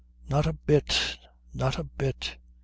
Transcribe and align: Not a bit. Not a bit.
Not 0.27 0.47
a 0.47 0.53
bit. 0.53 1.19
Not 1.53 1.77
a 1.77 1.83
bit. 1.83 2.35